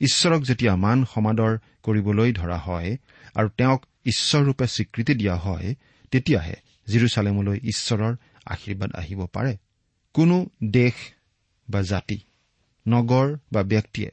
[0.00, 2.96] ঈশ্বৰক যেতিয়া মান সমাদৰ কৰিবলৈ ধৰা হয়
[3.34, 5.74] আৰু তেওঁক ঈশ্বৰৰূপে স্বীকৃতি দিয়া হয়
[6.10, 6.56] তেতিয়াহে
[6.88, 9.56] জিৰচালেমলৈ ঈশ্বৰৰ আশীৰ্বাদ আহিব পাৰে।
[10.12, 10.94] কোনো দেশ
[11.68, 12.18] বা জাতি
[12.88, 14.10] নগৰ বা ব্যক্তিয়ে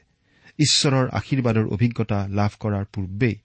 [0.60, 3.36] ঈশ্বৰৰ আশীৰ্বাদৰ অভিজ্ঞতা লাভ কৰাৰ পূৰ্বেই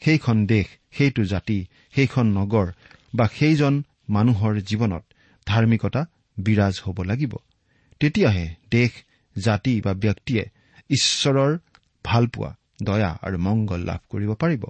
[0.00, 2.72] সেইখন দেশ সেইটো জাতি সেইখন নগৰ
[3.14, 5.04] বা সেইজন মানুহৰ জীৱনত
[5.46, 6.06] ধাৰ্মিকতা
[6.38, 7.36] বিৰাজ হ'ব লাগিব।
[8.00, 8.90] তেতিয়াহে দেশ
[9.38, 10.44] জাতি বা ব্যক্তিয়ে
[10.90, 11.58] ঈশ্বৰৰ
[12.04, 14.64] ভালপোৱা দয়া আৰু মংগল লাভ কৰিব পাৰিব।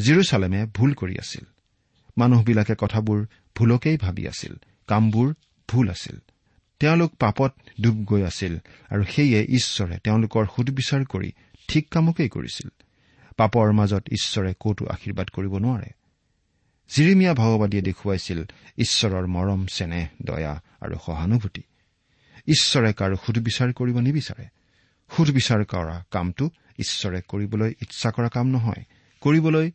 [0.00, 1.44] জিৰচালেমে ভুল কৰি আছিল।
[2.18, 3.26] মানুহবিলাকে কথাবোৰ
[3.56, 4.54] ভুলকেই ভাবি আছিল।
[4.86, 5.34] কামবোৰ
[5.68, 6.16] ভুল আছিল।
[6.80, 8.58] তেওঁলোক পাপত ডুব গৈ আছিল
[8.90, 11.32] আৰু সেয়ে ঈশ্বৰে তেওঁলোকৰ সুদবিচাৰ কৰি
[11.68, 12.68] ঠিক কামকেই কৰিছিল।
[13.36, 15.90] পাপৰ মাজত ঈশ্বৰে কতো আশীৰ্বাদ কৰিব নোৱাৰে।
[16.88, 18.44] জিৰিমীয়া ভাওবাদীয়ে দেখুৱাইছিল
[18.78, 21.62] ঈশ্বৰৰ মৰম চেনেহ দয়া আৰু সহানুভূতি।
[22.46, 24.46] ঈশ্বৰে কাৰো সুদবিচাৰ কৰিব নিবিচাৰে।
[25.16, 28.84] সুদবিচাৰ কৰা কামটো ঈশ্বৰে কৰিবলৈ ইচ্ছা কৰা কাম নহয়।
[29.20, 29.70] কৰিবলৈ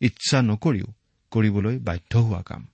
[0.00, 0.86] ইচ্ছা নকৰিও
[1.30, 2.68] কৰিবলৈ বাধ্য হোৱা কাম।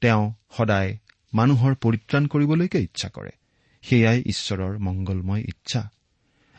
[0.00, 0.96] তেওঁ সদায়
[1.34, 3.30] মানুহৰ পৰিত্ৰাণ কৰিবলৈকে ইচ্ছা কৰে।
[3.82, 5.90] সেয়াই ঈশ্বৰৰ মংগলময় ইচ্ছা।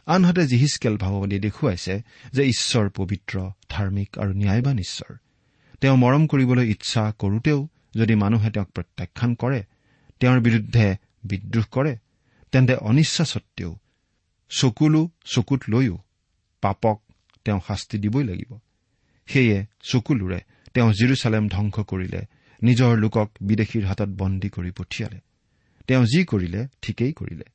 [0.05, 3.35] আনহাতে জিহিচকেল ভাৱবাদীয়ে দেখুৱাইছে যে ঈশ্বৰ পবিত্ৰ
[3.69, 5.17] ধাৰ্মিক আৰু ন্যায়বান ঈশ্বৰ।
[5.81, 9.63] তেওঁ মৰম কৰিবলৈ ইচ্ছা কৰোতেও যদি মানুহে তেওঁক প্ৰত্যাখ্যান কৰে
[10.19, 11.97] তেওঁৰ বিৰুদ্ধে বিদ্ৰোহ কৰে
[12.51, 13.79] তেন্তে অনিচ্ছা সত্বেও
[14.49, 15.97] চকুলো চকুত লৈও
[16.61, 17.01] পাপক
[17.45, 18.59] তেওঁ শাস্তি দিবই লাগিব।
[19.27, 20.39] সেয়ে চকুলোৰে
[20.73, 22.21] তেওঁ জিৰচালেম ধ্বংস কৰিলে
[22.65, 25.19] নিজৰ লোকক বিদেশীৰ হাতত বন্দী কৰি পঠিয়ালে।
[25.87, 27.47] তেওঁ যি কৰিলে ঠিকেই কৰিলে।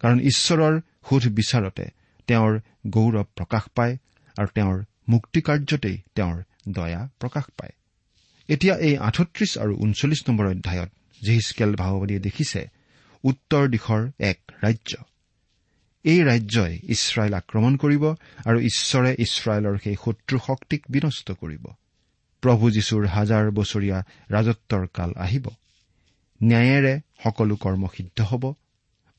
[0.00, 0.74] কাৰণ ঈশ্বৰৰ
[1.08, 1.84] সোধ বিচাৰতে
[2.26, 3.94] তেওঁৰ গৌৰৱ প্ৰকাশ পায়
[4.36, 7.74] আৰু তেওঁৰ মুক্তিকাৰ্যতেই তেওঁৰ দয়া প্ৰকাশ পায়।
[8.48, 10.90] এতিয়া এই আঠত্ৰিশ আৰু ঊনচল্লিছ নম্বৰ অধ্যায়ত
[11.22, 12.60] জিহিচকেল ভাওবাদীয়ে দেখিছে
[13.24, 14.96] উত্তৰ দিশৰ এক ৰাজ্য।
[16.04, 18.04] এই ৰাজ্যই ইছৰাইল আক্ৰমণ কৰিব
[18.44, 21.64] আৰু ঈশ্বৰে ইছৰাইলৰ সেই শত্ৰু শক্তিক বিনষ্ট কৰিব।
[22.42, 23.98] প্ৰভু যীশুৰ হাজাৰ বছৰীয়া
[24.30, 25.46] ৰাজত্বৰ কাল আহিব।
[26.42, 28.54] ন্যায়েৰে সকলো কৰ্ম সিদ্ধ হ'ব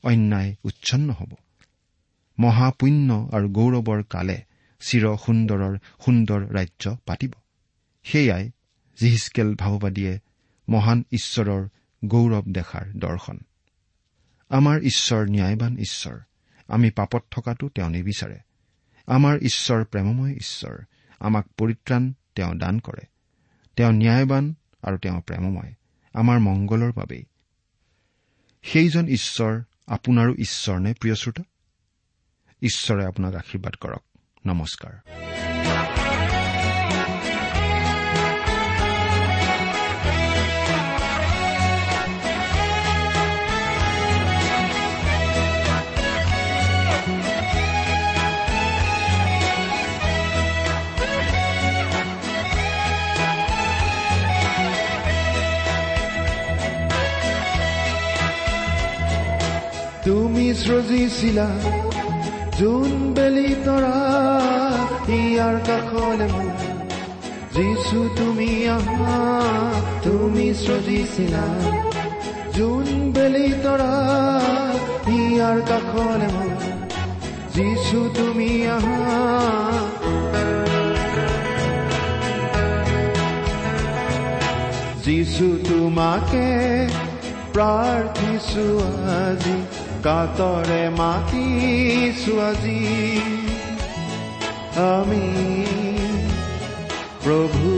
[0.02, 1.34] অন্যায় উচ্ছন্ন হ'ব।
[2.38, 4.38] মহাপুণ্য আৰু গৌৰৱৰ কালে
[4.80, 7.32] চিৰ সুন্দৰৰ সুন্দৰ ৰাজ্য পাতিব।
[8.02, 8.50] সেয়াই
[9.00, 10.18] জিহিচকেল ভাওবাদীয়ে
[10.68, 11.68] মহান ঈশ্বৰৰ
[12.04, 13.38] গৌৰৱ দেখাৰ দৰ্শন।
[14.48, 16.18] আমাৰ ঈশ্বৰ ন্যায়বান ঈশ্বৰ
[16.68, 18.38] আমি পাপত থকাটো তেওঁ নিবিচাৰে।
[19.06, 20.84] আমাৰ ঈশ্বৰ প্ৰেমময় ঈশ্বৰ
[21.20, 23.09] আমাক পৰিত্ৰাণ তেওঁ দান কৰে।
[23.80, 25.72] তেওঁ ন্যায়বান আৰু তেওঁ প্ৰেমময়
[26.14, 27.24] আমাৰ মংগলৰ বাবেই।
[28.62, 31.42] সেইজন ঈশ্বৰ আপোনাৰো ঈশ্বৰ নে প্ৰিয় শ্ৰোতা?
[32.62, 34.02] ঈশ্বৰে আপোনাক আশীৰ্বাদ কৰক।
[34.46, 34.92] নমস্কাৰ।
[60.62, 61.48] সৃজিছিলা
[62.58, 62.90] যোন
[63.64, 63.98] তৰা
[65.08, 66.50] ইয়াৰ কাষলে মোৰ।
[67.54, 69.18] যিছু তুমি আহা
[70.02, 71.44] তুমি সৃজিছিলা
[72.56, 73.94] যোন বেলি তৰা
[75.08, 76.52] ইয়াৰ কাষলে মোৰ।
[77.54, 79.10] যিছু তুমি আহা।
[85.04, 86.46] যিছু তোমাকে
[87.54, 88.66] প্ৰাৰ্থিছো
[89.20, 89.56] আজি
[90.06, 92.80] কাতৰে মাতিছো আজি
[94.92, 95.24] আমি
[97.24, 97.70] প্ৰভু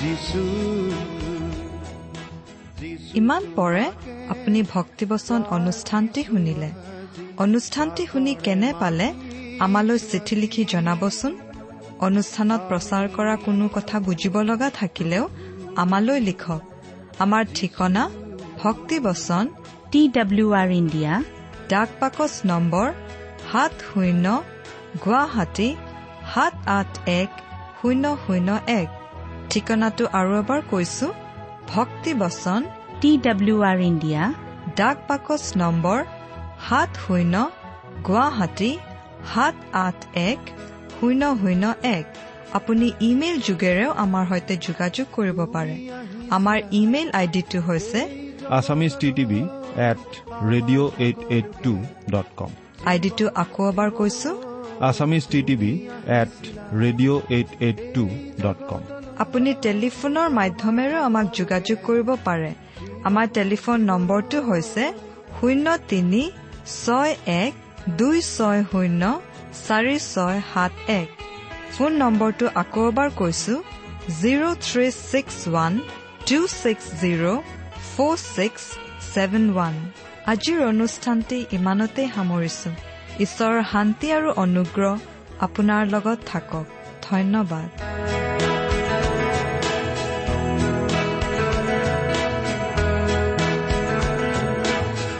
[0.00, 0.42] যিছু
[3.20, 3.84] ইমান পৰে
[4.32, 6.68] আপুনি ভক্তিবচন অনুষ্ঠানটি শুনিলে।
[7.44, 9.06] অনুষ্ঠানটি শুনি কেনে পালে
[9.64, 11.32] আমালৈ চিঠি লিখি জনাবচোন?
[12.06, 15.24] অনুষ্ঠানত প্ৰচাৰ কৰা কোনো কথা বুজিব লগা থাকিলেও
[15.82, 16.62] আমালৈ লিখক।
[17.22, 18.02] আমাৰ ঠিকনা
[18.62, 19.44] ভক্তিবচন
[19.92, 21.12] টি ডাব্লিউ আৰ ইণ্ডিয়া।
[21.68, 22.86] ডাক পাকচ নম্বৰ
[23.50, 24.26] সাত শূন্য
[25.04, 25.68] গুৱাহাটী
[26.32, 27.30] সাত আঠ এক
[27.78, 28.48] শূন্য শূন্য
[28.80, 28.88] এক।
[29.50, 31.06] ঠিকনাটো আৰু এবাৰ কৈছো
[31.74, 32.60] ভক্তিবচন
[33.00, 34.22] টি ডাব্লিউ আৰ ইণ্ডিয়া।
[34.76, 35.98] ডাক পাকচ নম্বৰ
[36.66, 37.34] সাত শূন্য
[38.06, 38.72] গুৱাহাটী
[39.32, 39.98] সাত আঠ
[40.30, 40.40] এক
[40.96, 41.64] শূন্য শূন্য
[41.98, 42.06] এক।
[42.58, 45.76] আপুনি ইমেইল যোগেৰেও আমাৰ সৈতে যোগাযোগ কৰিব পাৰে।
[46.36, 48.00] আমাৰ ইমেইল আইডিটো হৈছে
[48.58, 49.40] Assamese T TV
[49.90, 50.02] at
[50.50, 51.72] radio' eight eight two
[52.14, 52.50] dot com
[52.92, 54.30] আইডিটো আকৌ এবাৰ কৈছো।
[54.88, 55.72] Assamese T TV
[56.20, 56.34] at
[56.82, 58.04] radio' eight eight two
[58.44, 58.82] dot com
[59.24, 62.50] আপুনি টেলিফোনৰ মাধ্যমেৰেও আমাক যোগাযোগ কৰিব পাৰে।
[63.08, 64.84] আমাৰ টেলিফোন নম্বৰটো হৈছে
[65.36, 66.22] শূন্য তিনি
[66.82, 67.12] ছয়
[67.42, 67.52] এক
[68.00, 69.02] দুই ছয় শূন্য
[69.66, 71.08] চাৰি ছয় সাত এক।
[71.74, 73.54] ফোন নম্বৰটো আকৌ এবাৰ কৈছো
[74.20, 75.72] zero' three six one
[76.28, 77.24] two six zero'
[77.92, 78.62] four six
[79.12, 79.74] seven one
[80.32, 82.70] আজিৰ অনুষ্ঠানটি ইমানতে সামৰিছো।
[83.24, 84.94] ঈশ্বৰৰ শান্তি আৰু অনুগ্ৰহ
[85.46, 86.66] আপোনাৰ লগত থাকক।
[87.08, 87.68] ধন্যবাদ।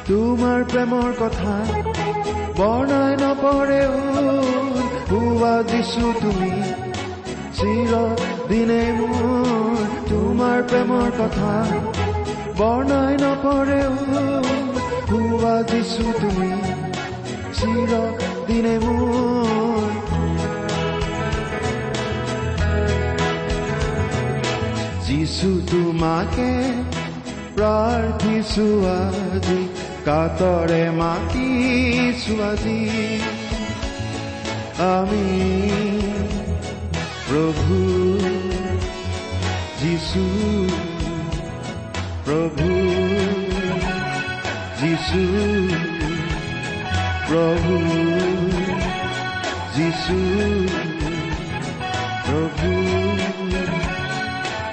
[0.08, 1.54] তোমাৰ প্ৰেমৰ কথা
[2.58, 3.92] বৰ্ণাই নপৰেও
[5.08, 6.52] হোৱা দিছো তুমি
[7.56, 7.92] চিৰ
[8.50, 11.52] দিনে মোৰ তোমাৰ প্ৰেমৰ কথা
[12.58, 13.94] বৰ্ণাই নপৰেও
[15.10, 16.52] হোৱা দিছো তুমি
[17.58, 17.90] চিৰ
[18.48, 19.88] দিনে মোৰ
[25.06, 26.50] যিছু তোমাকে
[27.56, 29.60] প্ৰাৰ্থিছো আজি
[30.06, 32.80] কাতৰে মাতিছো আজি
[34.74, 35.26] আমি
[37.28, 37.76] প্ৰভু
[39.80, 40.24] যিছু
[42.24, 42.70] প্ৰভু
[44.80, 45.22] যিছু
[47.28, 47.76] প্ৰভু
[49.76, 50.18] যিছু
[52.26, 52.72] প্ৰভু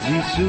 [0.06, 0.48] যিছু